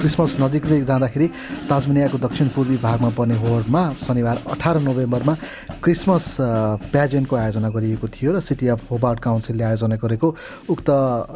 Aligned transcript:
Christmas 0.00 0.36
नजिकै 0.40 0.80
जाँदाखेरि 0.88 1.26
ताजमेनियाको 1.68 2.18
दक्षिण 2.18 2.48
पूर्वी 2.54 2.76
भागमा 2.80 3.10
पर्ने 3.18 3.36
होर्डमा 3.42 3.82
शनिबार 4.00 4.36
अठार 4.52 4.80
नोभेम्बरमा 4.80 5.34
क्रिसमस 5.84 6.26
प्याजेन्टको 6.88 7.36
आयोजना 7.36 7.68
गरिएको 7.70 8.06
थियो 8.10 8.32
र 8.32 8.40
सिटी 8.42 8.66
अफ 8.74 8.90
होबार्ट 8.90 9.20
काउन्सिलले 9.20 9.64
आयोजना 9.70 9.96
गरेको 10.00 10.28
उक्त 10.70 10.88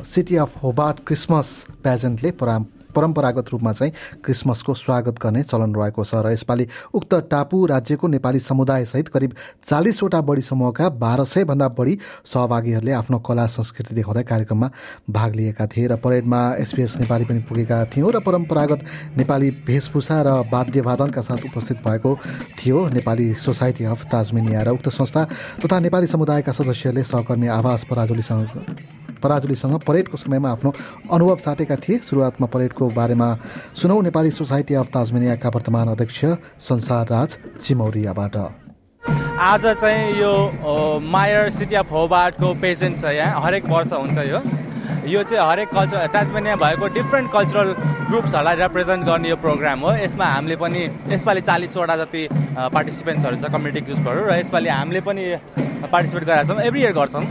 सिटी 0.04 0.36
अफ 0.44 0.56
होबार्ट 0.62 1.04
क्रिसमस 1.06 1.48
प्याजेन्टले 1.84 2.30
परा 2.40 2.56
परम्परागत 2.94 3.50
रूपमा 3.52 3.72
चाहिँ 3.72 3.92
क्रिसमसको 4.24 4.74
स्वागत 4.74 5.18
गर्ने 5.22 5.42
चलन 5.44 5.74
रहेको 5.74 6.04
छ 6.04 6.22
र 6.24 6.32
यसपालि 6.32 6.66
उक्त 6.94 7.14
टापु 7.30 7.64
राज्यको 7.66 8.06
नेपाली 8.08 8.38
समुदायसहित 8.40 9.08
करिब 9.08 9.34
चालिसवटा 9.66 10.20
बढी 10.20 10.42
समूहका 10.42 10.88
बाह्र 10.96 11.24
सयभन्दा 11.24 11.68
बढी 11.78 11.98
सहभागीहरूले 12.24 12.92
आफ्नो 12.94 13.18
कला 13.26 13.46
संस्कृति 13.48 13.94
देखाउँदै 13.94 14.22
कार्यक्रममा 14.24 14.70
भाग 15.10 15.34
लिएका 15.34 15.66
थिए 15.66 15.86
र 15.88 15.96
परेडमा 16.04 16.40
एसपिएस 16.60 16.96
नेपाली 17.00 17.24
पनि 17.24 17.40
पुगेका 17.48 17.84
थियौँ 17.96 18.12
र 18.12 18.20
परम्परागत 18.20 18.84
नेपाली 19.16 19.50
वेशभूषा 19.66 20.20
र 20.22 20.28
वाद्यवादनका 20.52 21.22
साथ 21.22 21.44
उपस्थित 21.46 21.78
भएको 21.86 22.16
थियो। 22.58 22.86
नेपाली 22.94 23.32
सोसाइटी 23.36 23.84
अफ 23.84 24.04
ताजमेनिया 24.12 24.62
र 24.62 24.68
उक्त 24.70 24.88
संस्था 24.90 25.24
तथा 25.64 25.78
नेपाली 25.80 26.06
समुदायका 26.06 26.52
सदस्यहरूले 26.52 27.04
सहकर्मी 27.04 27.46
आवास 27.52 27.84
पराजुलीसँग 27.90 29.03
पराजुलीसँग 29.24 29.78
परेडको 29.86 30.16
समयमा 30.16 30.50
आफ्नो 30.50 30.72
अनुभव 31.10 31.36
साटेका 31.40 31.76
थिए। 31.80 31.98
सुरुवातमा 32.04 32.46
परेडको 32.54 32.88
बारेमा 32.92 33.28
सुनौ 33.74 34.00
नेपाली 34.02 34.30
सोसाइटी 34.30 34.74
अफ 34.76 34.88
ताजमेनियाका 34.94 35.48
वर्तमान 35.54 35.88
अध्यक्ष 35.88 36.20
संसार 36.62 37.06
राज 37.08 37.36
चिमौरियाबाट। 37.60 38.36
आज 39.44 39.64
चाहिँ 39.80 40.20
यो 40.20 40.32
मायर 41.02 41.50
सिटी 41.50 41.74
अफ 41.76 41.90
होबार्टको 41.92 42.52
पेसेन्ट 42.60 42.96
छ 42.96 43.04
यहाँ। 43.14 43.42
हरेक 43.42 43.64
वर्ष 43.68 43.92
हुन्छ 43.92 44.18
यो। 44.28 44.40
यो 45.04 45.22
चाहिँ 45.22 45.44
हरेक 45.48 45.68
कल्चर 45.68 46.06
ताजमेनिया 46.12 46.54
भएको 46.56 46.86
डिफ्रेन्ट 46.94 47.30
कल्चरल 47.32 47.68
ग्रुप्सहरूलाई 48.08 48.56
रिप्रेजेन्ट 48.56 49.04
गर्ने 49.04 49.28
यो 49.28 49.36
प्रोग्राम 49.36 49.80
हो। 49.80 49.92
यसमा 49.96 50.26
हामीले 50.26 50.56
पनि 50.56 50.80
यसपालि 51.12 51.40
चालिसवटा 51.40 51.96
जति 51.96 52.22
पार्टिसिपेन्ट्सहरू 52.74 53.36
छ 53.36 53.52
कम्युनिटी 53.52 53.80
ग्रुप्सहरू 53.84 54.20
र 54.24 54.38
यसपालि 54.40 54.68
हामीले 54.68 55.00
पनि 55.04 55.24
पार्टिसिपेट 55.92 56.24
गरेका 56.24 56.44
छौँ। 56.48 56.60
एभ्री 56.62 56.80
इयर 56.80 56.92
गर्छौँ। 56.96 57.24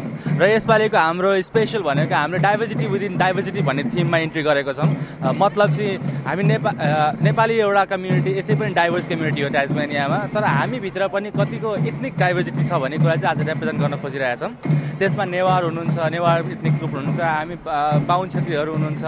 र 0.44 0.48
यसपालिको 0.50 0.98
हाम्रो 0.98 1.30
स्पेसल 1.48 1.82
भनेको 1.88 2.16
हाम्रो 2.16 2.38
डाइभर्सिटी 2.44 2.86
विदिन 2.92 3.16
डाइभर्सिटी 3.18 3.62
भन्ने 3.64 3.84
थिममा 3.96 4.18
इन्ट्री 4.28 4.42
गरेको 4.44 4.74
छौँ। 4.76 4.88
मतलब 5.40 5.68
चाहिँ 5.76 5.96
हामी 6.28 6.44
नेपा 6.44 6.72
नेपाली 7.24 7.56
एउटा 7.64 7.84
कम्युनिटी 7.94 8.32
यसै 8.40 8.56
पनि 8.60 8.74
डाइभर्स 8.76 9.08
कम्युनिटी 9.08 9.42
हो 9.42 9.50
टाइजमेनियामा 9.56 10.18
तर 10.36 10.44
हामीभित्र 10.44 11.08
पनि 11.16 11.32
कतिको 11.40 11.70
इथनिक 11.88 12.14
डाइभर्सिटी 12.20 12.64
छ 12.68 12.72
भन्ने 12.84 12.98
कुरा 13.00 13.16
चाहिँ 13.24 13.32
आज 13.32 13.48
रिप्रेजेन्ट 13.50 13.80
गर्न 13.84 13.96
खोजिरहेका 14.04 14.36
छौँ। 14.44 14.52
त्यसमा 15.00 15.26
नेवार 15.26 15.64
हुनुहुन्छ 15.64 15.98
नेवार 16.12 16.38
इथनिक 16.56 16.74
ग्रुप 16.80 16.92
हुनुहुन्छ 16.96 17.22
हामी 17.24 17.56
बाहुन 18.12 18.28
छेत्रीहरू 18.34 18.72
हुनुहुन्छ 18.76 19.04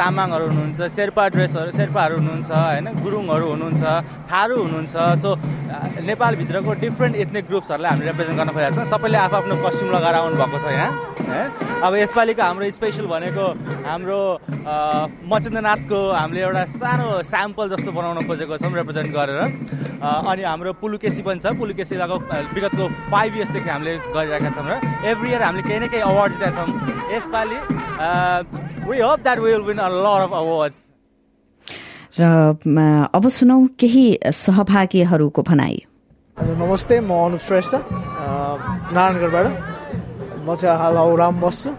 तामाङहरू 0.00 0.44
हुनुहुन्छ 0.50 0.80
शेर्पा 0.96 1.24
ड्रेसहरू 1.36 1.70
शेर्पाहरू 1.78 2.16
हुनुहुन्छ 2.16 2.50
होइन 2.50 2.86
गुरुङहरू 3.04 3.46
हुनुहुन्छ 3.52 3.82
थारू 4.32 4.56
हुनुहुन्छ। 4.64 4.94
सो 5.22 5.30
नेपालभित्रको 6.10 6.72
डिफ्रेन्ट 6.84 7.14
इथनिक 7.22 7.44
ग्रुप्सहरूलाई 7.48 7.90
हामीले 7.92 8.10
रिप्रेजेन्ट 8.10 8.38
गर्न 8.40 8.50
खोजेको 8.56 8.74
छ। 8.76 8.88
सबैले 8.92 9.18
आफ्नो 9.26 9.38
आफ्नो 9.38 9.54
कस्ट्युम 9.64 9.90
लगाएर 9.94 10.16
आउनु 10.16 10.36
भएको 10.46 10.58
छ 10.62 10.72
यहाँ 10.72 10.90
है? 11.26 11.42
अब 11.82 11.92
यसपालिको 11.94 12.42
हाम्रो 12.42 12.70
स्पेसल 12.70 13.06
भनेको 13.10 13.46
हाम्रो 13.86 14.20
मचेन्द्रनाथको 15.26 15.98
हामीले 16.14 16.40
एउटा 16.40 16.64
सानो 16.78 17.06
स्याम्पल 17.26 17.66
जस्तो 17.74 17.90
बनाउन 17.92 18.18
खोजेको 18.26 18.54
छौँ 18.56 18.70
रिप्रेजेन्ट 18.74 19.10
गरेर। 19.10 19.40
अनि 19.96 20.42
हाम्रो 20.42 20.72
पुलुकेसी 20.78 21.22
पनि 21.26 21.40
छ। 21.42 21.46
पुलुकेसी 21.58 21.94
लगभग 21.98 22.54
विगतको 22.54 22.84
फाइभ 23.10 23.32
इयर्सदेखि 23.36 23.70
हामीले 23.70 23.92
गरिरहेका 24.14 24.50
छौँ 24.54 24.66
र 24.70 24.74
एभ्री 25.10 25.28
इयर 25.30 25.42
हामीले 25.42 25.62
केही 25.66 25.78
न 25.80 25.86
केही 25.90 26.02
अवार्ड 26.06 26.32
जितेका 26.32 26.52
छौँ। 26.56 26.68
यसपालि 27.16 27.58
we 28.86 28.96
hope 29.02 29.18
that 29.26 29.38
will 29.42 29.62
win 29.66 29.78
a 29.78 29.88
lot 29.88 30.20
of 30.30 30.32
awards 30.32 30.78
र 32.20 32.22
अब 33.16 33.28
सुनौ 33.28 33.58
केही 33.80 34.06
सहभागीहरूको 34.40 35.42
भनाइ। 35.42 35.74
नमस्ते 36.36 37.00
म 37.00 37.10
अनुप 37.26 37.40
श्रेष्ठ 37.48 37.74
नारायणगढबाट। 38.94 39.46
म 40.46 40.54
चाहिँ 40.54 40.78
हाल 40.78 40.96
हाउराम 40.96 41.40
बस्छु। 41.42 41.70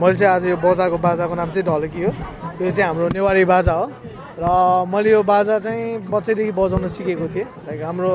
मैले 0.00 0.16
चाहिँ 0.16 0.32
आज 0.34 0.44
यो 0.48 0.56
बजाको 0.56 0.96
बाजाको 0.96 1.34
नाम 1.36 1.48
चाहिँ 1.52 1.66
ढलकी 1.68 2.02
हो। 2.08 2.10
यो 2.56 2.70
चाहिँ 2.72 2.88
हाम्रो 2.88 3.08
नेवारी 3.12 3.44
बाजा 3.44 3.72
हो। 3.72 3.86
र 4.40 4.44
मैले 4.88 5.10
यो 5.12 5.22
बाजा 5.22 5.58
चाहिँ 5.60 6.08
बच्चैदेखि 6.08 6.52
बजाउन 6.56 6.88
सिकेको 6.88 7.26
थिएँ। 7.28 7.46
लाइक 7.68 7.80
हाम्रो 7.84 8.10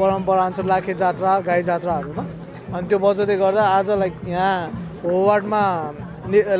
परम्परा 0.00 0.42
अनुसार 0.48 0.64
लाखे 0.64 0.94
जात्रा 0.96 1.30
गाई 1.44 1.62
जात्राहरूमा। 1.68 2.24
अनि 2.72 2.86
त्यो 2.88 2.98
बजाउँदै 3.04 3.36
गर्दा 3.36 3.62
आज 3.62 3.90
लाइक 4.00 4.14
यहाँ 4.32 4.56
होवार्डमा 5.04 5.62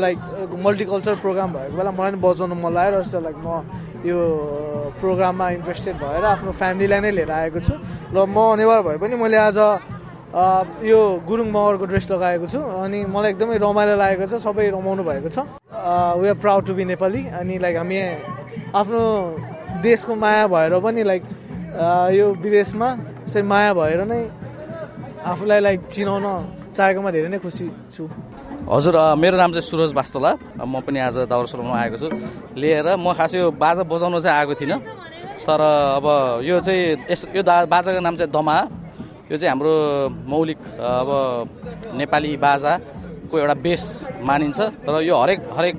लाइक 0.04 0.18
मल्टिकल्चर 0.60 1.14
प्रोग्राम 1.24 1.48
भएको 1.56 1.76
बेला 1.76 1.90
मलाई 1.90 2.10
पनि 2.12 2.20
बजाउनु 2.20 2.54
मन 2.54 2.72
लाग्यो 2.76 3.00
र 3.00 3.22
लाइक 3.24 3.36
म 3.40 3.48
यो 4.04 4.18
प्रोग्राममा 5.00 5.46
इन्ट्रेस्टेड 5.56 5.96
भएर 5.96 6.24
आफ्नो 6.36 6.52
फ्यामिलीलाई 6.52 7.00
नै 7.00 7.10
लिएर 7.16 7.30
आएको 7.32 7.60
छु। 7.64 7.74
र 8.12 8.16
म 8.28 8.36
नेवार 8.60 8.80
भए 8.84 8.96
पनि 9.00 9.16
मैले 9.16 9.38
आज 9.48 9.58
यो 10.30 10.98
गुरुङ 11.26 11.48
मगरको 11.50 11.84
ड्रेस 11.90 12.10
लगाएको 12.10 12.46
छु 12.46 12.60
अनि 12.62 12.98
मलाई 13.10 13.30
एकदमै 13.34 13.56
रमाइलो 13.58 13.94
लागेको 13.98 14.26
छ 14.30 14.34
सबै 14.38 14.70
रमाउनु 14.70 15.02
भएको 15.02 15.28
छ। 15.34 15.38
We 16.22 16.26
are 16.30 16.38
proud 16.38 16.62
to 16.66 16.74
be 16.78 16.84
Nepali 16.86 17.22
अनि 17.34 17.58
लाइक 17.58 17.76
हामी 17.76 17.96
आफ्नो 18.78 19.00
देशको 19.82 20.14
माया 20.14 20.46
भएर 20.54 20.78
पनि 20.86 21.02
लाइक 21.02 21.22
यो 22.14 22.26
विदेशमा 22.38 22.88
चाहिँ 23.26 23.46
माया 23.46 23.74
भएर 23.74 24.00
नै 24.06 24.20
आफूलाई 25.26 25.60
लाइक 25.66 25.80
चिनाउन 25.90 26.26
चाहेकोमा 26.78 27.10
धेरै 27.10 27.28
नै 27.34 27.38
खुसी 27.42 27.66
छु। 27.90 28.06
हजुर 28.70 28.94
मेरो 29.18 29.36
नाम 29.36 29.50
चाहिँ 29.58 29.66
सुरज 29.66 29.92
बास्तोला। 29.98 30.30
म 30.62 30.78
पनि 30.86 30.98
आज 31.10 31.26
दाउरसोलमा 31.26 31.74
आएको 31.74 31.96
छु। 31.98 32.08
लिएर 32.54 32.94
म 32.94 33.12
खास 33.18 33.34
यो 33.34 33.50
बाजा 33.50 33.82
बजाउन 33.82 34.14
चाहिँ 34.22 34.36
आएको 34.38 34.54
थिइनँ। 34.54 34.78
तर 35.42 35.60
अब 35.98 36.06
यो 36.46 36.60
चाहिँ 36.62 37.10
यस 37.10 37.34
यो 37.34 37.42
दा 37.42 37.66
बाजाको 37.66 37.98
नाम 37.98 38.14
चाहिँ 38.14 38.30
दमा। 38.30 38.56
यो 39.30 39.36
चाहिँ 39.36 39.50
हाम्रो 39.50 39.74
मौलिक 40.26 40.58
अब 40.82 41.08
नेपाली 41.94 42.36
बाजाको 42.36 43.34
एउटा 43.38 43.54
बेस 43.62 43.82
मानिन्छ 44.26 44.58
र 44.90 44.94
यो 45.06 45.14
हरेक 45.14 45.40
हरेक 45.54 45.78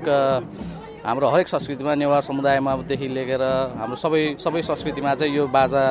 हाम्रो 1.04 1.28
हरेक 1.28 1.48
संस्कृतिमा 1.50 1.96
नेवार 2.00 2.22
समुदायमादेखि 2.24 3.08
लिएर 3.10 3.44
हाम्रो 3.76 3.96
सबै 4.00 4.22
सबै 4.40 4.62
संस्कृतिमा 4.64 5.16
चाहिँ 5.20 5.36
यो 5.36 5.48
बाजा 5.52 5.84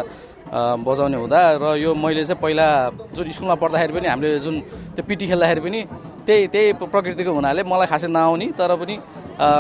बजाउने 0.81 1.17
हुँदा 1.21 1.41
र 1.61 1.77
यो 1.79 1.95
मैले 1.95 2.25
चाहिँ 2.25 2.41
पहिला 2.41 2.67
जुन 3.13 3.31
स्कुलमा 3.31 3.55
पढ्दाखेरि 3.61 3.93
पनि 3.93 4.09
हामीले 4.09 4.39
जुन 4.41 4.57
त्यो 4.97 5.05
पिटी 5.05 5.27
खेल्दाखेरि 5.29 5.61
पनि 5.61 5.81
त्यही 6.31 6.47
त्यही 6.47 6.73
प्रकृतिको 6.95 7.31
हुनाले 7.35 7.63
मलाई 7.67 7.87
खासै 7.91 8.07
नआउने 8.07 8.47
तर 8.55 8.71
पनि 8.79 8.95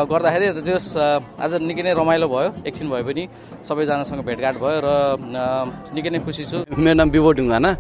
गर्दाखेरि 0.06 0.46
जस 0.62 0.94
आज 1.42 1.52
निकै 1.66 1.82
नै 1.82 1.92
रमाइलो 1.98 2.26
भयो 2.30 2.50
एकछिन 2.62 2.86
भए 2.86 3.02
पनि 3.10 3.22
सबैजनासँग 3.66 4.22
भेटघाट 4.22 4.54
भयो 4.62 4.78
र 4.86 4.88
निकै 5.98 6.10
नै 6.14 6.18
खुसी 6.22 6.44
छु। 6.46 6.58
मेरो 6.70 6.94
नाम 6.94 7.08
विभो 7.10 7.30
ढुङ्गाना 7.38 7.70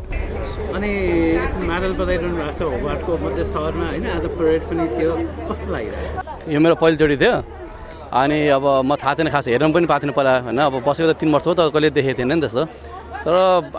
अनि 0.74 0.90
मादल 1.70 1.92
बजाइरहनु 2.00 2.34
भएको 2.34 2.50
छ 2.58 2.60
होबाटको 2.66 3.12
मध्य 3.22 3.42
सहरमा 3.54 3.86
होइन? 3.94 4.06
आज 4.10 4.26
परेड 4.34 4.62
पनि 4.66 4.84
थियो। 4.98 5.12
कस्तो 5.46 5.66
लागिरहेको 5.70 6.50
यो 6.50 6.58
मेरो 6.58 6.74
पहिलोचोटि 6.82 7.16
थियो। 7.22 7.34
अनि 8.10 8.38
अब 8.58 8.64
म 8.82 8.90
थाहा 8.98 9.12
थिएन 9.14 9.28
खास 9.30 9.46
हेर्नु 9.54 9.70
पनि 9.70 9.86
पाएको 9.86 10.02
थिएन 10.02 10.14
पहिला 10.18 10.32
होइन? 10.50 10.58
अब 10.66 10.74
बसेको 10.82 11.06
त 11.10 11.14
तिन 11.14 11.30
वर्ष 11.30 11.46
हो 11.46 11.54
त 11.54 11.60
कहिले 11.70 11.94
देखेको 11.94 12.18
थिएन 12.18 12.32
नि 12.34 12.42
त्यस्तो 12.42 12.64
तर 13.22 13.34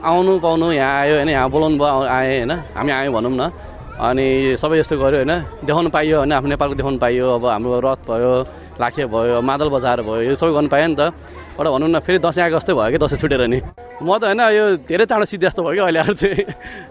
आउनु 0.08 0.32
पाउनु 0.40 0.72
यहाँ 0.72 0.94
आयो 1.04 1.14
होइन? 1.20 1.30
यहाँ 1.36 1.50
बोलाउनु 1.52 1.76
भयो 1.84 2.00
आएँ 2.16 2.48
होइन? 2.48 2.52
हामी 2.80 2.92
आयौँ 2.96 3.14
भनौँ 3.20 3.36
न। 3.36 3.44
अनि 4.02 4.58
सबै 4.58 4.82
यस्तो 4.82 4.98
गऱ्यो 4.98 5.18
होइन। 5.22 5.34
देखाउनु 5.62 5.90
पाइयो 5.94 6.16
होइन 6.26 6.34
आफ्नो 6.34 6.50
नेपालको 6.50 6.76
देखाउनु 6.76 6.98
पाइयो। 6.98 7.26
अब 7.38 7.46
हाम्रो 7.46 7.80
रथ 7.86 8.02
भयो 8.10 8.32
लाखे 8.82 9.06
भयो 9.06 9.42
मादल 9.46 9.70
बजार 9.70 10.02
भयो 10.02 10.22
यो 10.26 10.34
सबै 10.34 10.52
गर्नु 10.58 10.70
पायो 10.74 10.88
नि 10.90 10.96
त। 10.98 11.14
एउटा 11.54 11.70
भनौँ 11.70 11.90
न 11.94 12.00
फेरि 12.02 12.18
दसैँ 12.18 12.50
आएको 12.50 12.58
जस्तै 12.58 12.74
भयो 12.74 12.90
कि 12.92 12.98
दसैँ 12.98 13.20
छुटेर 13.22 13.46
नि। 13.46 13.60
म 14.02 14.10
त 14.18 14.34
होइन 14.34 14.42
यो 14.58 14.66
धेरै 14.90 15.06
चाँडो 15.06 15.26
सिद्धि 15.30 15.46
जस्तो 15.46 15.62
भयो 15.62 15.78
कि 15.78 15.82
अहिले 15.86 16.00
आएर 16.02 16.14
चाहिँ। 16.18 16.46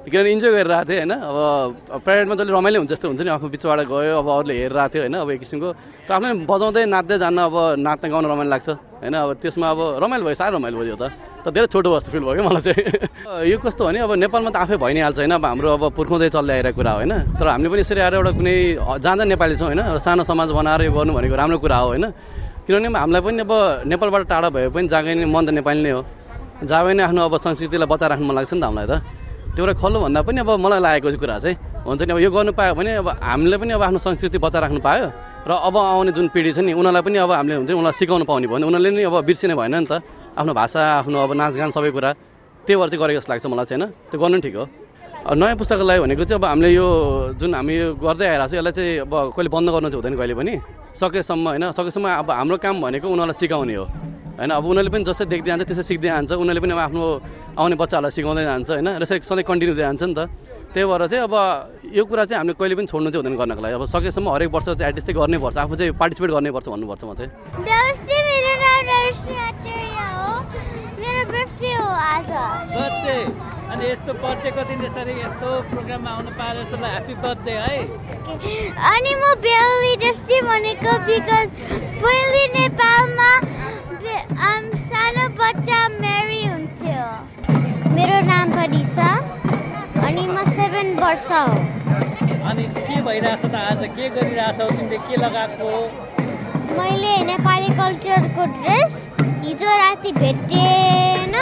किनभने 0.06 0.30
इन्जोय 0.30 0.50
गरेर 0.54 0.70
आएको 0.70 0.86
थिएँ 0.86 1.02
होइन। 1.02 1.12
अब 1.18 1.98
प्यारेडमा 2.06 2.34
जसले 2.38 2.52
रमाइलो 2.54 2.78
हुन्छ 2.78 2.90
जस्तो 2.94 3.06
हुन्छ 3.10 3.20
नि 3.26 3.30
आफ्नो 3.34 3.48
बिचबाट 3.50 3.80
गयो 3.90 4.14
अब 4.22 4.28
अरूले 4.30 4.54
हेरेर 4.54 4.78
आएको 4.78 4.92
थियो 4.94 5.02
होइन 5.02 5.16
अब 5.18 5.30
एक 5.34 5.40
किसिमको। 5.42 5.68
र 6.06 6.10
आफ्नै 6.14 6.46
बजाउँदै 6.46 6.84
नाच्दै 6.86 7.16
जान्न 7.18 7.38
अब 7.50 7.56
नाच्न 7.82 8.04
गाउनु 8.06 8.26
रमाइलो 8.30 8.50
लाग्छ। 8.54 8.68
होइन 9.02 9.14
अब 9.18 9.30
त्यसमा 9.42 9.66
अब 9.74 9.80
रमाइलो 9.98 10.24
भयो 10.30 10.38
साह्रो 10.38 10.54
रमाइलो 10.62 10.78
भयो 10.78 10.94
त। 10.94 11.04
त 11.40 11.48
धेरै 11.50 11.66
छोटो 11.72 11.88
जस्तो 11.96 12.10
फिल 12.12 12.22
भयो 12.24 12.34
कि 12.36 12.42
मलाई 12.44 12.62
चाहिँ। 12.68 13.48
यो 13.48 13.56
कस्तो 13.58 13.82
भने 13.88 13.98
अब 14.04 14.12
नेपालमा 14.20 14.50
त 14.52 14.56
आफै 14.60 14.76
भइ 14.76 14.92
नै 14.94 15.00
हाल्छ 15.08 15.18
होइन। 15.24 15.32
अब 15.40 15.44
हाम्रो 15.44 15.68
अब 15.76 15.84
पुर्खाउँदै 15.96 16.28
चल्दै 16.28 16.54
आइरहेको 16.60 16.76
कुरा 16.76 16.92
होइन। 17.00 17.12
तर 17.40 17.46
हामीले 17.48 17.68
पनि 17.72 17.80
यसरी 17.80 18.00
आएर 18.04 18.14
एउटा 18.20 18.32
कुनै 18.36 18.54
जहाँ 19.00 19.24
नेपाली 19.24 19.54
छौँ 19.56 19.68
होइन। 19.72 19.80
सानो 20.04 20.22
समाज 20.28 20.48
बनाएर 20.52 20.80
यो 20.86 20.92
गर्नु 20.92 21.12
भनेको 21.16 21.36
राम्रो 21.40 21.58
कुरा 21.64 21.76
हो 21.80 21.88
होइन। 21.96 22.04
किनभने 22.68 22.88
हामीलाई 22.92 23.22
पनि 23.24 23.40
अब 23.42 23.52
नेपालबाट 23.88 24.22
टाढा 24.28 24.48
भए 24.52 24.68
पनि 24.68 24.88
जहाँ 24.92 25.02
गए 25.04 25.24
मन 25.24 25.42
त 25.46 25.50
नेपाली 25.56 25.80
नै 25.80 25.90
हो। 25.96 26.00
जहाँ 26.68 26.82
पनि 26.84 27.00
आफ्नो 27.08 27.20
अब 27.24 27.34
संस्कृतिलाई 27.40 27.88
बचाएर 27.88 28.10
राख्नु 28.12 28.26
मन 28.28 28.34
लाग्छ 28.36 28.52
नि 28.54 28.60
त 28.60 28.64
हामीलाई 28.68 28.86
त। 28.86 28.94
त्यो 29.56 29.64
एउटा 29.64 29.74
खल्लो 29.80 29.98
भन्दा 30.04 30.20
पनि 30.22 30.38
अब 30.44 30.50
मलाई 30.60 30.80
लागेको 30.84 31.18
कुरा 31.18 31.36
चाहिँ 31.40 31.56
हुन्छ 31.88 32.02
नि 32.04 32.12
अब 32.14 32.18
यो 32.20 32.30
गर्नु 32.30 32.52
पायो 32.52 32.72
भने 32.76 32.90
अब 33.00 33.08
हामीले 33.18 33.56
पनि 33.58 33.72
अब 33.74 33.82
आफ्नो 33.82 33.98
संस्कृति 33.98 34.38
बचाएर 34.38 34.62
राख्नु 34.68 34.80
पायो। 34.84 35.06
र 35.40 35.50
अब 35.56 35.76
आउने 35.76 36.12
जुन 36.12 36.28
पिँढी 36.28 36.52
छ 36.52 36.60
नि 36.60 36.76
उनीहरूलाई 36.76 37.02
पनि 37.02 37.16
अब 37.24 37.32
हामीले 37.32 37.56
हुन्छ 37.64 37.70
नि 37.72 37.74
उनीहरूलाई 37.74 37.96
सिकाउनु 37.96 38.24
पाउने 38.28 38.46
भयो 38.46 38.56
भने 38.60 38.66
उनीहरूले 38.68 38.90
नि 38.92 39.02
अब 39.08 39.16
बिर्सिने 39.24 39.54
भएन 39.56 39.74
नि 39.74 39.88
त। 39.88 39.92
आफ्नो 40.38 40.52
भाषा 40.54 40.80
आफ्नो 41.00 41.18
अब 41.18 41.32
नाचगान 41.34 41.70
सबै 41.70 41.90
कुरा 41.90 42.10
त्यही 42.66 42.76
भएर 42.76 42.88
चाहिँ 42.90 43.00
गरेको 43.02 43.20
जस्तो 43.20 43.32
लाग्छ 43.32 43.46
मलाई 43.46 43.66
चाहिँ 43.66 43.82
होइन? 43.82 43.92
त्यो 44.10 44.18
गर्नु 44.20 44.38
ठिक 44.40 44.56
हो। 44.56 44.64
नयाँ 45.20 45.56
पुस्तकालय 45.60 45.98
भनेको 46.00 46.24
चाहिँ 46.24 46.40
अब 46.40 46.44
हामीले 46.44 46.70
यो 46.72 46.86
जुन 47.40 47.54
हामी 47.54 47.74
यो 47.76 47.86
गर्दै 47.98 48.26
आइरहेको 48.30 48.48
छ 48.48 48.54
यसलाई 48.56 48.72
चाहिँ 48.72 48.92
अब 49.04 49.12
कहिले 49.36 49.50
बन्द 49.52 49.68
गर्नु 49.74 49.88
चाहिँ 49.90 50.00
हुँदैन 50.00 50.16
कहिले 50.16 50.34
पनि। 50.40 50.54
सकेसम्म 50.96 51.46
होइन? 51.48 51.64
सकेसम्म 51.76 52.06
अब 52.20 52.30
हाम्रो 52.30 52.56
काम 52.56 52.74
भनेको 52.80 53.06
उनीहरूलाई 53.08 53.36
सिकाउने 53.36 53.74
हो। 53.74 53.84
होइन? 53.84 54.50
अब 54.50 54.64
उनीहरूले 54.64 54.90
पनि 54.90 55.04
जस्तै 55.04 55.26
देख्दै 55.28 55.48
जान्छ 55.50 55.64
त्यसै 55.68 55.84
सिक्दै 55.90 56.08
जान्छ। 56.08 56.30
उनीहरूले 56.40 56.60
पनि 56.64 56.72
अब 56.72 56.82
आफ्नो 56.88 57.04
आउने 57.60 57.76
बच्चाहरूलाई 57.76 58.12
सिकाउँदै 58.16 58.44
जान्छ 58.48 58.68
होइन? 58.70 58.88
र 58.96 59.02
यसरी 59.04 59.20
सधैँ 59.28 59.44
कन्टिन्यू 59.44 59.74
जान्छ 59.76 60.02
नि 60.08 60.14
त। 60.16 60.20
त्यही 60.70 60.86
भएर 60.86 61.02
चाहिँ 61.10 61.24
अब 61.26 61.34
यो 61.98 62.02
कुरा 62.06 62.24
चाहिँ 62.30 62.38
हामीले 62.40 62.54
कहिले 62.56 62.74
पनि 62.78 62.86
छोड्नु 62.88 63.10
चाहिँ 63.10 63.20
हुँदैन 63.20 63.36
गर्नको 63.36 63.60
लागि। 63.60 63.74
अब 63.76 63.84
सकेसम्म 63.90 64.26
हरेक 64.30 64.50
वर्ष 64.54 64.66
चाहिँ 64.78 64.88
एटलिस्ट 64.88 65.06
चाहिँ 65.10 65.18
गर्नैपर्छ 65.20 65.56
आफू 65.58 65.74
चाहिँ 65.76 65.92
पार्टिसिपेट 66.00 66.30
गर्नैपर्छ 66.30 66.66
भन्नुपर्छ 66.70 67.02
म 67.04 67.12
चाहिँ 67.18 67.30
दोस्ती 67.66 68.16
मेरो 68.24 68.52
नाम 68.62 68.80
रोशनी 68.88 69.34
आचार्य 69.50 70.00
हो 70.14 70.30
मेरो 71.02 71.22
बर्थडे 71.50 71.72
हो 71.74 71.86
आज। 71.90 72.28
बर्थडे 72.70 73.14
अनि 73.70 73.86
यस्तो 73.90 74.12
बर्थडेको 74.22 74.62
दिन 74.70 74.84
यसरी 74.84 75.14
यस्तो 75.20 75.48
प्रोग्राममा 75.70 76.10
आउनु 76.10 76.30
पाएर 76.38 76.56
यसलाई 76.60 76.90
ह्याप्पी 76.90 77.14
बर्थडे 77.24 77.54
है। 77.64 77.78
अनि 78.90 79.12
म 79.22 79.34
बेहुली 79.42 79.94
जस्तै 80.04 80.38
भनेको 80.46 80.92
बिकज 81.06 81.48
पहिले 82.02 82.42
नेपालमा 82.54 83.30
सानो 84.90 85.26
बच्चा 85.40 85.80
मेरी 85.98 86.40
हुन्थ्यो। 86.46 87.02
मेरो 87.94 88.20
नाम 88.30 88.50
भनिसा 88.50 89.10
अनि 90.06 90.26
म 90.26 90.44
सेभेन 90.54 90.88
वर्ष 91.02 91.30
हो। 91.30 91.44
अनि 92.50 92.64
के 92.78 93.00
भइरहेछ 93.02 93.42
त 93.44 93.54
आज? 93.54 93.80
के 93.98 94.08
गरिरहेछौ 94.14 94.68
तिमीले? 94.70 94.98
के 95.08 95.16
लगाएको? 95.24 95.70
मैले 96.78 97.14
नेपाली 97.26 97.70
कल्चरको 97.78 98.46
ड्रेस 98.58 98.94
हिजो 99.50 99.70
राति 99.76 100.10
भेटेन 100.14 101.32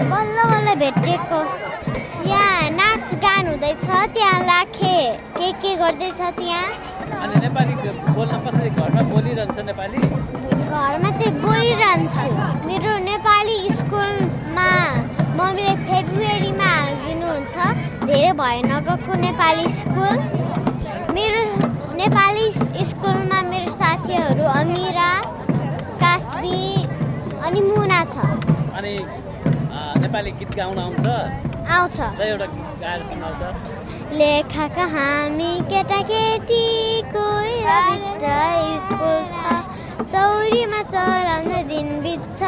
बल्ल 0.00 0.42
बल्ल 0.48 0.74
भेटेको 0.80 1.38
यहाँ 2.28 2.68
नाच 2.70 3.14
गान 3.22 3.46
हुँदैछ 3.48 3.84
त्यहाँ 3.86 4.40
लाखे 4.42 4.96
के 5.38 5.50
के 5.62 5.74
गर्दैछ 5.76 6.20
त्यहाँ 6.38 6.66
अनि 7.20 7.40
नेपाली 7.40 7.74
बोल्न 8.12 8.40
कसरी 8.44 8.70
घरमा 8.70 9.02
बोलिरहन्छ 9.12 9.58
नेपाली 9.64 10.02
घरमा 10.02 11.10
चाहिँ 11.10 11.32
बोलिरहन्छु 11.40 12.28
मेरो 12.68 12.98
नेपाली 13.08 13.56
स्कुलमा 13.80 14.68
मम्मीले 15.40 15.74
फेब्रुअरीमा 15.88 16.70
हालिदिनुहुन्छ 16.76 17.56
धेरै 18.06 18.32
भयो 18.42 18.62
नगएको 18.68 19.20
नेपाली 19.24 19.66
स्कुल 19.80 20.16
मेरो 21.16 21.42
नेपाली 21.96 22.46
स्कुलमा 22.92 23.42
मेरो 23.50 23.72
साथीहरू 23.80 24.44
अमिरा 24.60 25.10
अनि 27.52 27.60
मुना 27.68 28.00
छ। 28.08 28.16
अनि 28.80 28.92
नेपाली 30.00 30.30
गीत 30.40 30.52
गाउन 30.56 30.78
आउँछ? 30.80 31.06
आउँछ। 31.68 31.98
र 32.16 32.22
एउटा 32.24 32.46
गाएर 32.80 33.00
सुनाउ 33.12 33.32
त 33.36 33.44
लेखाका 34.16 34.84
हामी 34.88 35.52
केटाकेटीको 35.68 37.26
स्कुल 38.84 39.20
छ। 39.36 39.40
चौरीमा 40.12 40.80
चलाउँदा 40.92 41.60
दिन 41.68 41.88
बित्छ 42.00 42.40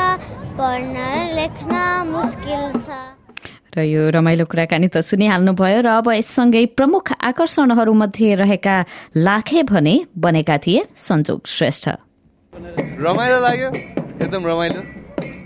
पढ्न 0.56 0.96
लेख्न 1.36 1.74
मुस्किल 2.08 2.64
छ। 2.80 2.88
र 3.76 3.84
यो 3.84 4.08
रमाइलो 4.08 4.44
कुराकानी 4.48 4.88
त 4.88 5.04
सुनिहाल्नुभयो 5.04 5.80
र 5.84 5.88
अब 6.00 6.08
यससँगै 6.16 6.64
प्रमुख 6.80 7.12
आकर्षणहरूमध्ये 7.20 8.34
रहेका 8.40 8.76
लाखे 9.20 9.60
भने 9.68 9.94
बनेका 10.16 10.56
थिए 10.64 10.80
सञ्जोग 10.96 11.40
श्रेष्ठ। 11.44 11.84
रमाइलो 13.04 13.38
लाग्यो। 13.44 13.70
एकदम 14.22 14.46
रमाइलो। 14.46 14.82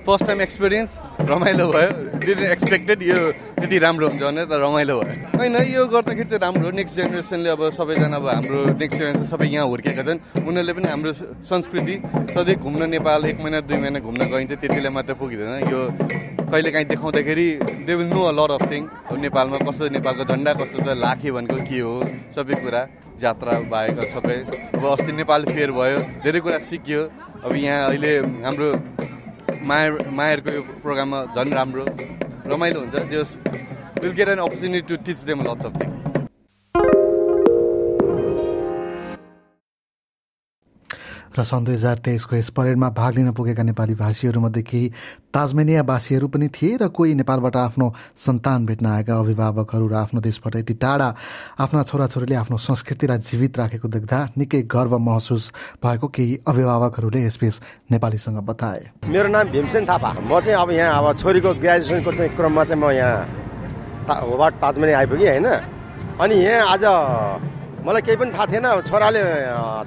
फर्स्ट 0.06 0.24
टाइम 0.26 0.40
एक्सपिरियन्स 0.40 0.90
रमाइलो 1.30 1.66
भयो। 1.72 1.90
डिडन्ट 2.18 2.50
एक्सपेक्टेड 2.50 3.02
यो 3.02 3.16
यति 3.64 3.78
राम्रो 3.78 4.08
हुन्छ 4.08 4.22
भनेर 4.22 4.44
त 4.44 4.52
रमाइलो 4.60 4.94
भयो। 5.00 5.38
होइन 5.38 5.56
यो 5.68 5.84
गर्दाखेरि 5.86 6.28
चाहिँ 6.28 6.40
राम्रो 6.42 6.70
नेक्स्ट 6.76 6.96
जेनेरेसनले 6.96 7.50
अब 7.50 7.62
सबैजना 7.76 8.16
अब 8.16 8.26
हाम्रो 8.28 8.60
नेक्स्ट 8.80 8.98
जेनेरेसन 8.98 9.24
सबै 9.28 9.46
यहाँ 9.46 9.66
हुर्केका 9.68 10.02
छन्। 10.08 10.20
उनीहरूले 10.48 10.72
पनि 10.72 10.88
हाम्रो 10.88 11.12
संस्कृति 11.44 11.94
सधैँ 12.34 12.56
घुम्न 12.56 12.88
नेपाल 12.88 13.24
एक 13.32 13.40
महिना 13.40 13.60
दुई 13.68 13.76
महिना 13.76 13.98
घुम्न 14.00 14.20
गइन्छ 14.32 14.52
त्यतिले 14.52 14.90
मात्र 14.96 15.14
पुगिँदैन। 15.20 15.68
यो 15.68 15.80
कहिले 16.48 16.70
काहीँ 16.72 16.86
देखाउँदाखेरि 16.88 17.46
they 17.84 17.94
will 17.94 18.08
know 18.08 18.20
a 18.24 18.32
lot 18.32 18.50
of 18.56 18.64
thing 18.70 18.82
नेपालमा 19.20 19.58
कस्तो 19.68 19.88
नेपालको 19.96 20.24
झन्डा 20.24 20.52
कस्तो 20.60 20.78
छ 20.84 20.96
लाखे 20.96 21.30
भनेको 21.36 21.56
के 21.68 21.78
हो 21.84 21.92
सबै 22.32 22.54
कुरा। 22.64 22.80
जात्रा 23.20 23.58
बाहेक 23.70 24.00
सबै। 24.12 24.36
अब 24.74 24.84
अस्ति 24.86 25.12
नेपाल 25.12 25.44
फेयर 25.50 25.70
भयो 25.72 25.98
धेरै 26.24 26.40
कुरा 26.40 26.58
सिकियो। 26.68 27.02
अब 27.44 27.54
यहाँ 27.56 27.88
अहिले 27.88 28.12
हाम्रो 28.44 28.68
मायर 29.68 29.92
मायरको 30.18 30.50
यो 30.52 30.62
प्रोग्राममा 30.82 31.18
झन् 31.36 31.54
राम्रो 31.54 31.84
रमाइलो 32.52 32.80
हुन्छ। 32.80 32.96
Just 33.12 33.36
will 34.02 34.12
get 34.18 34.28
an 34.28 34.38
opportunity 34.40 34.86
to 34.88 35.02
teach 35.06 35.18
them 35.28 35.42
lots 35.48 35.66
of 35.66 35.80
thing 35.80 35.90
र 41.38 41.44
सन् 41.44 41.64
दुई 41.64 41.74
हजार 41.74 41.98
तेइसको 42.02 42.36
यस 42.36 42.48
परेडमा 42.50 42.88
भाग 42.90 43.14
लिन 43.16 43.30
पुगेका 43.32 43.62
नेपाली 43.62 43.94
भाषीहरूमध्ये 43.94 44.62
केही 44.62 44.88
ताजमेनियावासीहरू 45.30 46.26
पनि 46.28 46.48
थिए 46.50 46.76
र 46.82 46.88
कोही 46.90 47.14
नेपालबाट 47.14 47.56
आफ्नो 47.56 47.86
सन्तान 48.16 48.66
भेट्न 48.66 48.86
आएका 48.86 49.14
अभिभावकहरू 49.14 49.86
र 49.86 49.94
आफ्नो 49.94 50.20
देशबाट 50.20 50.56
यति 50.56 50.74
टाढा 50.74 51.08
आफ्ना 51.62 51.82
छोराछोरीले 51.82 52.34
आफ्नो 52.34 52.56
संस्कृतिलाई 52.58 53.18
जीवित 53.22 53.58
राखेको 53.58 53.88
देख्दा 53.88 54.18
निकै 54.34 54.62
गर्व 54.66 54.98
महसुस 54.98 55.52
भएको 55.78 56.08
केही 56.10 56.38
अभिभावकहरूले 56.48 57.22
यसबीच 57.22 57.60
नेपालीसँग 57.90 58.38
बताए। 58.42 58.82
मेरो 59.06 59.28
नाम 59.28 59.48
भीमसेन 59.54 59.86
थापा। 59.86 60.10
म 60.18 60.40
चाहिँ 60.40 60.58
अब 60.58 60.70
यहाँ 60.74 60.98
अब 60.98 61.16
छोरीको 61.18 61.54
ग्रेजुएसनको 61.54 62.12
चाहिँ 62.12 62.34
क्रममा 62.34 62.64
चाहिँ 62.64 62.82
म 62.82 62.90
यहाँ 62.90 64.26
होबाट 64.26 64.52
ताजमहल 64.58 64.94
आइपुगेँ 64.94 65.28
होइन? 65.28 65.46
अनि 66.18 66.34
यहाँ 66.34 66.66
आज 66.74 66.84
मलाई 67.88 68.02
केही 68.04 68.16
पनि 68.20 68.30
थाहा 68.36 68.46
थिएन। 68.52 68.66
छोराले 68.84 69.20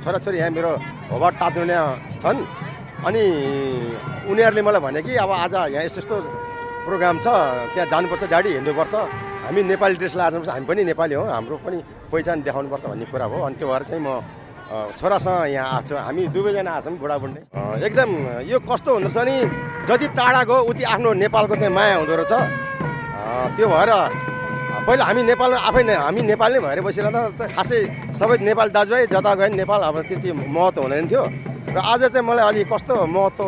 छोराछोरी 0.01 0.37
यहाँ 0.41 0.49
मेरो 0.57 0.71
होबाट 1.13 1.33
ताजमहल 1.37 2.17
छन्। 2.17 2.37
अनि 3.05 3.23
उनीहरूले 4.25 4.61
मलाई 4.65 4.81
भने 4.81 5.01
कि 5.05 5.13
अब 5.21 5.29
आज 5.29 5.53
यहाँ 5.77 5.85
यस्तो 5.85 6.01
यस्तो 6.01 6.15
प्रोग्राम 6.81 7.15
छ 7.21 7.27
त्यहाँ 7.77 7.87
जानुपर्छ 7.93 8.23
ड्याडी 8.25 8.49
हिँड्नुपर्छ। 8.57 8.93
हामी 9.45 9.61
नेपाली 9.69 9.95
ड्रेस 10.01 10.15
लगाएर 10.17 10.49
हामी 10.49 10.65
पनि 10.65 10.81
नेपाली 10.89 11.13
हो 11.13 11.23
हाम्रो 11.29 11.55
पनि 11.61 11.77
पहिचान 12.09 12.41
देखाउनुपर्छ 12.41 12.85
भन्ने 12.89 13.05
कुरा 13.13 13.25
हो। 13.29 13.37
अनि 13.45 13.55
त्यो 13.61 13.67
भएर 13.69 13.83
चाहिँ 13.85 14.01
म 14.01 14.09
छोरासँग 14.97 15.53
यहाँ 15.53 15.69
आएको 15.69 15.85
छु। 15.85 15.93
हामी 16.01 16.21
दुवैजना 16.33 16.71
आएको 16.73 16.89
छौँ 16.89 16.97
बुढाबुढी 16.97 17.41
एकदम 17.85 18.09
यो 18.49 18.57
कस्तो 18.65 18.89
हुँदो 18.97 19.09
रहेछ 19.13 19.29
नि 19.29 19.35
जति 19.85 20.07
टाढा 20.17 20.41
गयो 20.49 20.57
उति 20.73 20.83
आफ्नो 20.89 21.09
नेपालको 21.21 21.53
चाहिँ 21.53 21.69
माया 21.69 21.95
हुँदो 22.01 22.15
रहेछ 22.17 22.33
त्यो 23.61 23.65
भएर 23.69 23.91
पहिला 24.85 25.03
हामी 25.05 25.21
नेपालमा 25.29 25.59
आफै 25.69 25.83
नै 25.85 25.95
हामी 26.05 26.21
नेपाल 26.31 26.49
नै 26.53 26.59
भएर 26.65 26.79
बसिरहँदा 26.85 27.21
त 27.37 27.41
खासै 27.55 27.79
सबै 28.19 28.35
नेपाल 28.49 28.67
दाजुभाइ 28.75 29.05
जता 29.13 29.31
नि 29.37 29.55
नेपाल 29.61 29.79
अब 29.87 29.95
त्यति 30.09 30.29
महत्त्व 30.55 30.81
हुँदैन 30.81 31.05
थियो। 31.11 31.23
र 31.75 31.77
आज 31.77 32.01
चाहिँ 32.13 32.25
मलाई 32.25 32.45
अलिक 32.49 32.65
कस्तो 32.73 32.93
महत्त्व 33.15 33.45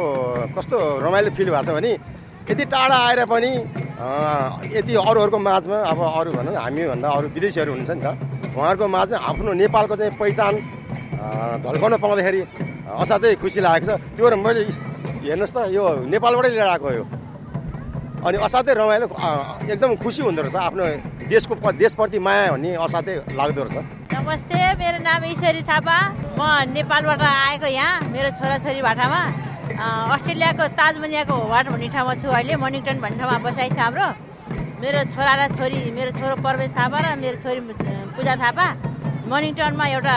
कस्तो 0.56 0.78
रमाइलो 1.06 1.30
फिल 1.34 1.50
भएको 1.50 1.66
छ 1.66 1.70
भने 1.74 1.92
यति 2.50 2.63
टाढा 2.70 2.98
आएर 3.10 3.20
पनि 3.34 3.52
यति 4.78 4.94
अरूहरूको 4.94 5.38
माझमा 5.50 5.78
अब 5.92 6.00
अरू 6.22 6.32
भनौँ 6.38 6.54
हामीभन्दा 6.54 7.08
अरू 7.18 7.28
विदेशीहरू 7.36 7.72
हुनुहुन्छ 7.74 7.92
नि 7.98 8.02
त 8.06 8.08
उहाँहरूको 8.54 8.86
माझमा 8.96 9.18
आफ्नो 9.30 9.52
नेपालको 9.63 9.96
चाहिँ 10.00 10.13
पहिचान 10.22 10.54
झल्काउन 11.66 11.94
पाउँदाखेरि 12.04 12.42
असाध्यै 13.02 13.36
खुसी 13.42 13.60
लागेको 13.66 13.86
छ। 13.90 13.92
त्यो 14.16 14.24
भएर 14.24 14.36
मैले 14.46 14.62
हेर्नुहोस् 15.25 15.56
त 15.56 15.58
यो 15.74 15.84
नेपालबाटै 16.13 16.50
लिएर 16.54 16.70
आएको 16.78 16.90
यो। 16.94 17.04
अनि 18.24 18.38
असाध्यै 18.39 18.74
रमाइलो 18.80 19.08
एकदम 19.68 19.92
खुसी 20.00 20.22
हुँदो 20.24 20.42
रहेछ। 20.48 20.56
आफ्नो 20.56 20.84
देशको 21.27 21.53
देशप्रति 21.75 22.20
माया 22.24 22.56
भन्ने 22.56 22.70
असाध्यै 22.80 23.36
लाग्दो 23.36 23.62
रहेछ। 23.68 23.75
नमस्ते 24.15 24.60
मेरो 24.80 25.00
नाम 25.03 25.24
ईश्वरी 25.27 25.62
थापा। 25.68 25.96
म 26.39 26.42
नेपालबाट 26.72 27.20
आएको 27.20 27.68
यहाँ 27.68 28.08
मेरो 28.15 28.30
छोराछोरी 28.39 28.82
भाटामा। 28.88 29.22
अस्ट्रेलियाको 30.15 30.63
ताजमनियाको 30.72 31.34
होवाट 31.36 31.65
भन्ने 31.75 31.88
ठाउँमा 31.92 32.13
छु 32.24 32.27
अहिले 32.32 32.56
मनिङटन 32.63 32.98
भन्ने 33.03 33.18
ठाउँमा 33.20 33.38
बसाइ 33.44 33.70
छ 33.75 33.80
हाम्रो। 33.92 34.08
मेरो 34.80 35.00
छोरा 35.12 35.34
र 35.36 35.42
छोरी 35.60 35.80
मेरो 35.92 36.12
छोरो 36.15 36.36
प्रवेश 36.39 36.72
थापा 36.80 36.98
र 37.03 37.06
मेरो 37.20 37.38
छोरी 37.44 37.60
पूजा 38.15 38.34
थापा। 38.39 38.65
मनिङटनमा 39.27 39.86
एउटा 40.00 40.15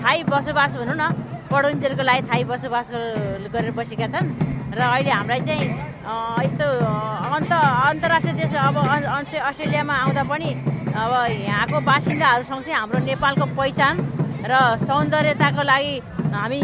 थाई 0.00 0.18
बसोबास 0.24 0.72
भनौँ 0.80 0.96
न 0.96 1.04
पढुन्जेलको 1.52 2.02
लागि 2.08 2.22
थाई 2.32 2.42
बसोबास 2.48 2.86
गर- 2.96 3.52
गरेर 3.52 3.72
बसेका 3.76 4.06
छन्। 4.08 4.26
र 4.72 4.80
अहिले 4.80 5.12
हामीलाई 5.12 5.40
चाहिँ 5.44 5.68
यस्तो 6.04 6.66
अन्त 7.34 7.52
अन्तर्राष्ट्रिय 7.52 8.34
देश 8.36 8.54
अब 8.60 8.76
अस्ट्रेलियामा 8.76 9.94
आउँदा 10.04 10.22
पनि 10.28 10.50
अब 10.92 11.12
यहाँको 11.32 11.80
बासिन्दाहरूसँग 11.80 12.62
चाहिँ 12.64 12.78
हाम्रो 12.78 12.98
नेपालको 13.08 13.44
पहिचान 13.56 13.94
र 14.44 14.54
सौन्दर्यताको 14.84 15.62
लागि 15.64 15.92
हामी 16.36 16.60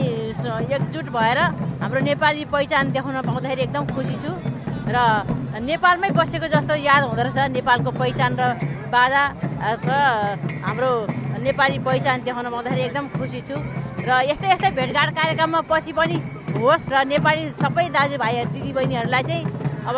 एकजुट 0.76 1.06
भएर 1.16 1.38
हाम्रो 1.80 2.00
नेपाली 2.10 2.44
पहिचान 2.52 2.92
देखाउन 2.92 3.16
पाउँदाखेरि 3.24 3.62
एकदम 3.62 3.84
खुसी 3.96 4.16
छु। 4.20 4.30
र 4.92 4.98
नेपालमै 5.64 6.10
बसेको 6.20 6.46
जस्तो 6.52 6.74
याद 6.84 7.02
हुँदो 7.08 7.22
रहेछ 7.24 7.50
नेपालको 7.56 7.90
पहिचान 7.96 8.36
र 8.36 8.42
अ, 8.92 9.76
छ 9.80 9.88
हाम्रो 10.68 10.90
नेपाली 11.40 11.78
पहिचान 11.88 12.16
देखाउन 12.28 12.46
पाउँदाखेरि 12.52 12.82
एकदम 12.92 13.08
खुसी 13.16 13.40
छु। 13.48 13.56
र 14.04 14.10
यस्तै 14.30 14.52
यस्तै 14.52 14.70
भेटघाट 14.76 15.08
कार्यक्रममा 15.16 15.60
पछि 15.70 15.92
पनि 15.96 16.16
होस् 16.58 16.90
र 16.92 16.94
नेपाली 17.12 17.42
सबै 17.62 17.86
दाजुभाइहरू 17.94 18.50
दिदीबहिनीहरूलाई 18.54 19.22
चाहिँ 19.30 19.44
अब 19.88 19.96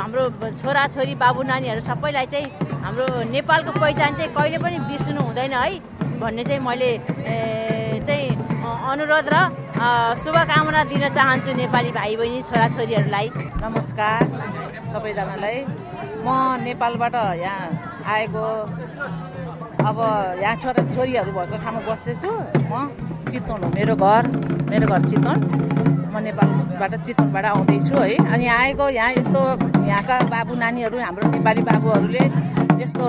हाम्रो 0.00 0.22
छोराछोरी 0.60 1.14
बाबु 1.22 1.40
नानीहरू 1.50 1.80
सबैलाई 1.90 2.26
चाहिँ 2.32 2.46
हाम्रो 2.84 3.06
नेपालको 3.36 3.70
पहिचान 3.80 4.10
चाहिँ 4.16 4.32
कहिले 4.36 4.58
पनि 4.64 4.78
बिर्सनु 4.88 5.20
हुँदैन 5.28 5.52
है 5.52 5.70
भन्ने 6.20 6.44
चाहिँ 6.48 6.62
मैले 6.66 6.90
चाहिँ 8.06 8.28
अनुरोध 8.90 9.28
र 9.34 9.36
शुभकामना 10.22 10.82
दिन 10.90 11.04
चाहन्छु 11.14 11.52
नेपाली 11.62 11.90
भाइ 11.92 12.16
बहिनी 12.16 12.42
छोराछोरीहरूलाई। 12.48 13.26
नमस्कार 13.62 14.20
सबैजनालाई। 14.92 15.58
म 16.26 16.28
नेपालबाट 16.66 17.14
यहाँ 17.44 17.66
आएको 18.14 18.44
अब 19.88 19.98
यहाँ 20.42 20.56
छोरा 20.62 20.80
छोरीहरू 20.94 21.30
भएको 21.36 21.56
ठाउँमा 21.62 21.80
बस्दैछु। 21.86 22.30
म 22.72 22.74
चितवन 23.30 23.62
हो। 23.64 23.70
मेरो 23.76 23.94
घर 23.96 24.22
मेरो 24.70 24.86
घर 24.86 25.02
चितवन। 25.10 25.38
म 26.12 26.18
नेपालबाट 26.26 26.92
चितवनबाट 27.06 27.44
आउँदैछु 27.44 27.94
है। 28.00 28.16
अनि 28.34 28.46
आएको 28.46 28.88
यहाँ 28.88 29.12
यस्तो 29.12 29.40
यहाँका 29.86 30.16
बाबु 30.32 30.54
नानीहरू 30.62 30.98
हाम्रो 30.98 31.28
नेपाली 31.30 31.62
बाबुहरूले 31.68 32.24
यस्तो 32.82 33.06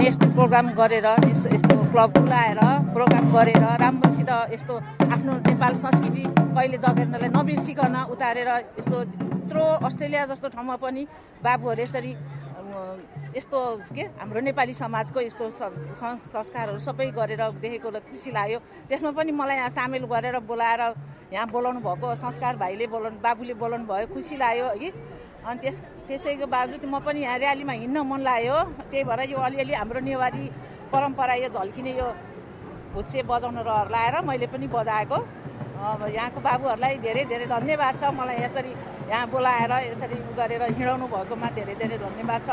नेक्स्ट 0.00 0.22
प्रोग्राम 0.36 0.66
गरेर 0.78 1.06
यस्तो 1.30 1.48
यस्तो 1.54 1.74
क्लब 1.92 2.10
खुलाएर 2.18 2.60
प्रोग्राम 2.94 3.24
गरेर 3.32 3.64
राम्रोसित 3.82 4.30
यस्तो 4.54 4.74
आफ्नो 5.14 5.32
नेपाल 5.48 5.74
संस्कृति 5.84 6.24
कहिले 6.38 6.78
जगेर्नलाई 6.84 7.30
नबिर्सिकन 7.36 7.96
उतारेर 8.14 8.48
यस्तो 8.78 9.00
यत्रो 9.00 9.64
अस्ट्रेलिया 9.86 10.24
जस्तो 10.30 10.48
ठाउँमा 10.54 10.76
पनि 10.84 11.02
बाबुहरू 11.44 11.82
यसरी 11.82 12.12
यस्तो 13.36 13.58
के 13.94 14.02
हाम्रो 14.18 14.40
नेपाली 14.40 14.74
समाजको 14.74 15.20
यस्तो 15.20 15.44
संस्कारहरू 15.50 16.78
सबै 16.78 17.06
गरेर 17.18 17.42
देखेको 17.62 17.90
खुसी 18.10 18.30
लाग्यो। 18.30 18.58
त्यसमा 18.88 19.10
पनि 19.18 19.32
मलाई 19.32 19.56
यहाँ 19.56 19.70
सामेल 19.70 20.04
गरेर 20.06 20.38
बोलाएर 20.46 20.82
यहाँ 21.32 21.46
बोलाउनु 21.46 21.80
भएको 21.80 22.14
संस्कार 22.22 22.56
भाइले 22.62 22.86
बोलाउनु 22.86 23.18
बाबुले 23.22 23.54
बोलाउनु 23.54 23.86
भयो 23.86 24.06
खुसी 24.14 24.36
लाग्यो 24.36 24.66
है। 24.82 24.90
अनि 25.40 25.58
त्यस 25.60 25.76
त्यसैको 26.06 26.46
बावजुद 26.46 26.84
म 26.84 26.98
पनि 27.00 27.20
यहाँ 27.22 27.38
ऱ्यालीमा 27.38 27.72
हिँड्न 27.72 27.98
मन 28.06 28.20
लाग्यो। 28.20 28.58
त्यही 28.90 29.04
भएर 29.08 29.20
यो 29.30 29.38
अलिअलि 29.38 29.74
हाम्रो 29.74 30.00
नेवारी 30.04 30.44
परम्परा 30.92 31.34
यो 31.42 31.48
झल्किने 31.48 31.92
यो 31.96 32.08
भुच्चे 32.92 33.22
बजाउनु 33.24 33.62
रहर 33.62 33.88
लाएर 33.94 34.14
मैले 34.26 34.46
पनि 34.52 34.66
बजाएको। 34.68 35.18
अब 35.80 36.02
यहाँको 36.12 36.40
बाबुहरूलाई 36.44 36.94
धेरै 37.00 37.24
धेरै 37.24 37.46
धन्यवाद 37.46 37.94
छ। 38.00 38.02
मलाई 38.12 38.36
यसरी 38.44 38.72
यहाँ 39.10 39.26
बोलाएर 39.26 39.72
यसरी 39.90 40.16
गरेर 40.38 40.62
हिँडाउनु 40.78 41.06
भएकोमा 41.12 41.48
धेरै 41.58 41.74
धेरै 41.82 41.96
धन्यवाद 41.98 42.40
छ। 42.46 42.50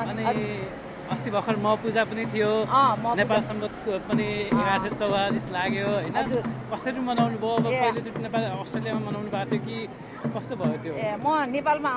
अनि 0.00 0.24
अस्ति 1.12 1.30
भर्खर 1.32 1.56
म 1.64 1.66
पूजा 1.82 2.02
पनि 2.12 2.24
थियो। 2.32 2.50
नेपाल 3.20 3.40
सम्बन्ध 3.48 3.84
पनि 4.08 4.28
एघार 4.52 4.78
सय 4.84 4.90
चौवालिस 5.00 5.46
लाग्यो 5.56 5.88
होइन? 5.88 6.12
कसरी 6.72 7.00
मनाउनु 7.08 7.36
भयो 7.42 7.56
अब 7.56 7.64
पहिलोचोटि 7.64 8.20
नेपाल 8.26 8.42
अस्ट्रेलियामा 8.52 9.00
मनाउनु 9.08 9.30
भएको 9.32 9.48
थियो 9.52 9.60
कि 9.66 9.76
कस्तो 10.30 10.54
भयो 10.56 10.76
त्यो? 10.82 10.92
ए 10.94 11.16
म 11.18 11.26
नेपालमा 11.50 11.90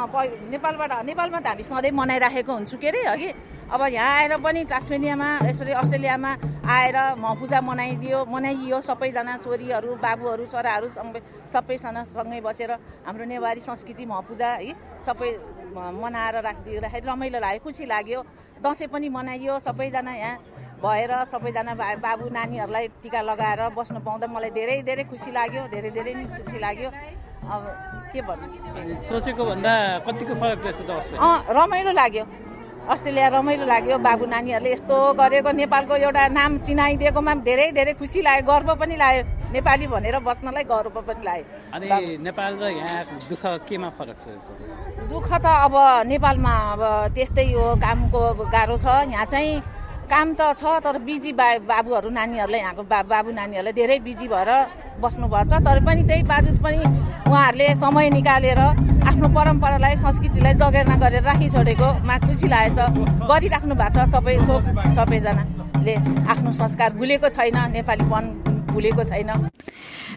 नेपालबाट 0.53 0.91
नेपालमा 1.09 1.39
त 1.39 1.47
हामी 1.47 1.63
सधैँ 1.63 1.91
मनाइराखेको 1.91 2.51
हुन्छु 2.53 2.77
के 2.81 2.87
अरे 2.89 3.01
अघि 3.13 3.29
अब 3.65 3.81
यहाँ 3.97 4.11
आएर 4.17 4.33
पनि 4.45 4.61
टास्मेनियामा 4.69 5.29
यसरी 5.49 5.71
अस्ट्रेलियामा 5.81 6.31
आएर 6.65 6.97
म 7.17 7.25
पूजा 7.39 7.59
मनाइदियो 7.61 8.19
मनाइयो 8.25 8.77
सबैजना 8.81 9.33
छोरीहरू 9.45 9.89
बाबुहरू 10.01 10.45
छोराहरू 10.53 10.87
सँगै 10.97 11.21
सबैजना 11.53 12.01
सँगै 12.13 12.41
बसेर 12.41 12.71
हाम्रो 13.05 13.25
नेवारी 13.25 13.61
संस्कृति 13.61 14.05
म 14.05 14.21
पूजा 14.27 14.49
है 14.61 14.73
सबै 15.05 15.29
मनाएर 15.75 16.35
राखिदिँदाखेरि 16.45 17.05
रमाइलो 17.09 17.39
लाग्यो 17.41 17.63
खुसी 17.65 17.85
लाग्यो। 17.85 18.19
दसैँ 18.61 18.87
पनि 18.93 19.09
मनाइयो 19.09 19.59
सबैजना 19.59 20.13
यहाँ 20.13 20.37
भएर 20.83 21.11
सबैजना 21.25 21.73
बाबु 22.05 22.25
नानीहरूलाई 22.37 22.87
टिका 23.01 23.21
लगाएर 23.21 23.61
बस्नु 23.73 23.99
पाउँदा 24.05 24.27
मलाई 24.29 24.51
धेरै 24.53 24.81
धेरै 24.85 25.03
खुसी 25.09 25.31
लाग्यो 25.31 25.61
धेरै 25.73 25.89
धेरै 25.97 26.13
नै 26.13 26.25
खुसी 26.37 26.57
लाग्यो। 26.59 26.89
अब 27.45 27.63
के 28.13 28.21
भन्नु? 28.25 28.95
सोचेको 29.05 29.43
भन्दा 29.45 29.73
कतिको 30.05 30.33
फरक 30.41 30.59
रहेछ 30.65 30.79
त 30.81 31.19
अँ 31.19 31.37
रमाइलो 31.53 31.91
लाग्यो। 31.93 32.25
अस्ट्रेलिया 32.85 33.27
रमाइलो 33.33 33.65
लाग्यो। 33.65 33.97
बाबु 33.97 34.25
नानीहरूले 34.29 34.71
यस्तो 34.73 34.95
गरेको 35.17 35.51
नेपालको 35.61 35.95
एउटा 36.05 36.23
नाम 36.37 36.51
चिनाइदिएकोमा 36.65 37.33
धेरै 37.45 37.67
धेरै 37.77 37.93
खुसी 38.01 38.21
लाग्यो 38.21 38.45
गर्व 38.45 38.69
पनि 38.81 38.95
लाग्यो। 38.97 39.23
नेपाली 39.53 39.85
भनेर 39.93 40.15
बस्नलाई 40.21 40.63
गर्व 40.69 40.95
पनि 41.01 41.23
लाग्यो। 41.25 41.45
अनि 41.73 42.17
नेपाल 42.25 42.51
र 42.61 42.63
यहाँ 42.81 43.01
दुःख 43.29 43.43
केमा 43.69 43.89
फरक 43.97 44.17
छ 44.21 44.25
दुःख 45.09 45.29
त 45.33 45.45
अब 45.65 45.73
नेपालमा 46.13 46.53
अब 46.73 46.81
त्यस्तै 47.15 47.45
हो 47.53 47.65
कामको 47.81 48.21
गाह्रो 48.53 48.77
छ। 48.77 48.85
यहाँ 49.13 49.25
चाहिँ 49.33 49.61
काम 50.05 50.33
त 50.39 50.41
छ 50.59 50.63
तर 50.85 50.97
बिजी 51.07 51.31
बा 51.39 51.47
बाबुहरू 51.69 52.09
नानीहरूलाई 52.17 52.61
यहाँको 52.61 52.83
बा 52.93 52.99
बाबु 53.11 53.31
नानीहरूलाई 53.39 53.73
धेरै 53.73 53.97
बिजी 54.07 54.27
भएर 54.33 54.51
बस्नुभएको 55.01 55.49
छ 55.49 55.61
तर 55.65 55.79
पनि 55.85 56.03
त्यही 56.09 56.23
बाजुद 56.31 56.57
पनि 56.63 56.77
उहाँहरूले 57.29 57.67
समय 57.75 58.09
निकालेर 58.17 58.61
आफ्नो 59.09 59.27
परम्परालाई 59.37 59.95
संस्कृतिलाई 60.05 60.53
जगेर्ना 60.61 60.95
गरेर 61.03 61.23
राखिछोडेकोमा 61.29 62.15
खुसी 62.25 62.47
लागेको 62.53 63.05
छ 63.17 63.29
गरिराख्नु 63.31 63.75
भएको 63.81 63.93
छ 63.95 64.07
सबै 64.13 64.35
सबैजनाले 64.97 65.95
आफ्नो 66.33 66.51
संस्कार 66.61 66.93
भुलेको 66.99 67.29
छैन 67.37 67.57
नेपालीपन 67.77 68.23
भुलेको 68.73 69.03
छैन। 69.11 69.29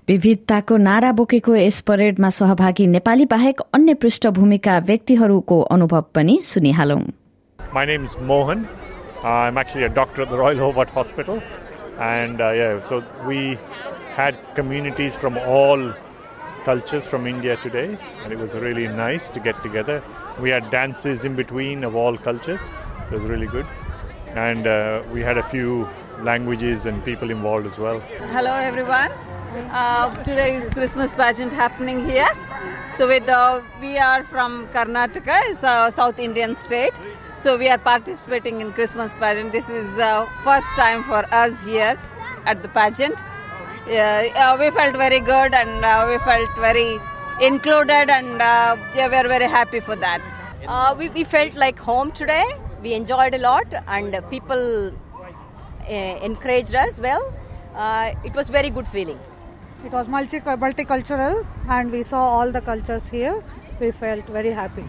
विविधताको 0.08 0.76
नारा 0.88 1.10
बोकेको 1.20 1.54
यस 1.56 1.80
परेडमा 1.88 2.28
सहभागी 2.40 2.86
नेपाली 2.96 3.24
बाहेक 3.32 3.60
अन्य 3.76 3.94
पृष्ठभूमिका 4.02 4.78
व्यक्तिहरूको 4.90 5.60
अनुभव 5.76 6.04
पनि 6.14 6.38
सुनिहालौं। 6.50 7.02
My 7.58 7.84
name 7.84 8.04
is 8.04 8.14
Mohan. 8.30 8.60
I'm 9.22 9.58
actually 9.58 9.82
a 9.84 9.88
doctor 9.88 10.22
at 10.22 10.30
the 10.30 10.38
Royal 10.38 10.58
Hobart 10.58 10.90
Hospital. 10.90 11.42
And 11.98 12.40
uh, 12.40 12.50
yeah, 12.52 12.84
so 12.84 13.04
we 13.26 13.58
had 14.14 14.36
communities 14.54 15.16
from 15.16 15.36
all 15.38 15.92
cultures 16.64 17.06
from 17.06 17.26
India 17.26 17.56
today, 17.56 17.98
and 18.22 18.32
it 18.32 18.38
was 18.38 18.54
really 18.54 18.86
nice 18.86 19.30
to 19.30 19.40
get 19.40 19.60
together. 19.62 20.02
We 20.38 20.50
had 20.50 20.70
dances 20.70 21.24
in 21.24 21.34
between 21.34 21.82
of 21.82 21.96
all 21.96 22.16
cultures. 22.16 22.60
It 23.06 23.12
was 23.12 23.24
really 23.24 23.46
good. 23.46 23.66
And 24.34 24.66
uh, 24.66 25.02
we 25.12 25.20
had 25.22 25.38
a 25.38 25.42
few 25.42 25.88
languages 26.20 26.86
and 26.86 27.04
people 27.04 27.30
involved 27.30 27.66
as 27.66 27.78
well. 27.78 28.00
Hello, 28.36 28.54
everyone. 28.54 29.10
Uh, 29.70 30.14
today 30.22 30.56
is 30.56 30.68
Christmas 30.70 31.12
pageant 31.14 31.52
happening 31.52 32.04
here. 32.08 32.28
So 32.96 33.08
with 33.08 33.28
uh, 33.28 33.62
we 33.80 33.98
are 33.98 34.22
from 34.24 34.68
Karnataka, 34.68 35.40
it's 35.50 35.62
a 35.62 35.90
South 35.92 36.18
Indian 36.18 36.54
state. 36.54 36.92
So 37.40 37.56
we 37.56 37.68
are 37.68 37.78
participating 37.78 38.60
in 38.60 38.72
Christmas 38.72 39.14
pageant. 39.14 39.52
This 39.52 39.68
is 39.68 39.86
the 39.96 40.26
first 40.42 40.66
time 40.76 41.04
for 41.04 41.24
us 41.32 41.60
here 41.64 41.96
at 42.46 42.62
the 42.62 42.68
pageant. 42.68 43.14
Yeah, 43.88 44.26
uh, 44.36 44.56
we 44.58 44.70
felt 44.70 44.96
very 44.96 45.20
good 45.20 45.54
and 45.54 45.84
uh, 45.84 46.06
we 46.10 46.18
felt 46.24 46.50
very 46.58 46.98
included 47.40 48.10
and 48.10 48.42
uh, 48.42 48.76
yeah, 48.94 49.08
we're 49.08 49.28
very 49.28 49.46
happy 49.46 49.80
for 49.80 49.94
that. 49.96 50.20
Uh, 50.66 50.94
we, 50.98 51.08
we 51.10 51.24
felt 51.24 51.54
like 51.54 51.78
home 51.78 52.10
today. 52.10 52.44
We 52.82 52.94
enjoyed 52.94 53.34
a 53.34 53.38
lot 53.38 53.72
and 53.86 54.16
people 54.30 54.92
uh, 55.88 55.92
encouraged 55.92 56.74
us 56.74 56.98
well. 56.98 57.32
Uh, 57.74 58.14
it 58.24 58.34
was 58.34 58.48
very 58.50 58.70
good 58.70 58.88
feeling. 58.88 59.18
It 59.84 59.92
was 59.92 60.08
multi- 60.08 60.40
multicultural 60.40 61.46
and 61.68 61.92
we 61.92 62.02
saw 62.02 62.18
all 62.18 62.50
the 62.50 62.60
cultures 62.60 63.08
here. 63.08 63.42
We 63.78 63.92
felt 63.92 64.26
very 64.26 64.50
happy. 64.50 64.84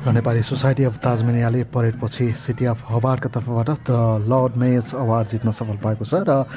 र 0.00 0.12
Nepali 0.16 0.42
society 0.42 0.84
of 0.84 0.96
ताजमेनियाले 1.04 1.60
परेडपछि 1.76 2.32
city 2.32 2.64
of 2.72 2.84
हबार्डको 2.88 3.28
तर्फबाट 3.36 3.70
the 3.84 4.24
lord 4.32 4.56
Myers 4.56 4.94
award 4.96 5.28
जित्न 5.28 5.52
सफल 5.52 5.76
भएको 5.76 6.04
छ 6.08 6.24
र 6.24 6.48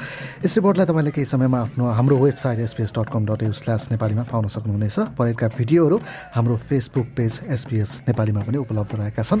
यस 0.44 0.56
रिपोर्टलाई 0.56 0.86
तपाईँले 0.88 1.12
केही 1.12 1.28
समयमा 1.28 1.58
आफ्नो 1.68 1.84
हाम्रो 1.84 2.16
website 2.24 2.58
SBS 2.64 2.92
dot 2.96 3.08
com 3.12 3.26
dot 3.28 3.42
U 3.44 3.52
slash 3.52 3.92
नेपालीमा 3.92 4.24
पाउन 4.32 4.48
सक्नुहुनेछ। 4.48 4.96
परेडका 5.20 5.48
भिडियोहरू 5.60 5.96
हाम्रो 6.34 6.56
फेसबुक 6.56 7.06
पेज 7.16 7.40
एसपिएस 7.52 7.90
नेपालीमा 8.08 8.40
पनि 8.48 8.58
उपलब्ध 8.64 8.96
रहेका 8.96 9.22
छन्। 9.22 9.40